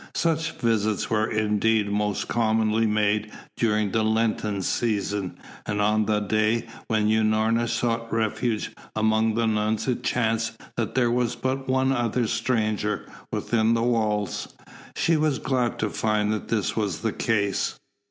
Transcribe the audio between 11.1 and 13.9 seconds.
was but one other stranger within the